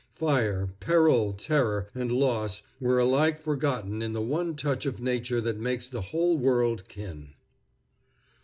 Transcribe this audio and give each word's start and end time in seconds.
Fire, 0.15 0.67
peril, 0.79 1.31
terror, 1.33 1.91
and 1.93 2.11
loss 2.11 2.63
were 2.79 2.97
alike 2.97 3.39
forgotten 3.39 4.01
in 4.01 4.13
the 4.13 4.21
one 4.23 4.55
touch 4.55 4.87
of 4.87 4.99
nature 4.99 5.39
that 5.39 5.59
makes 5.59 5.87
the 5.87 6.01
whole 6.01 6.39
world 6.39 6.87
kin. 6.87 7.35